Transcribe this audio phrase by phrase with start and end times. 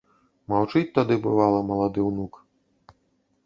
[0.53, 2.33] Маўчыць тады, бывала, малады ўнук.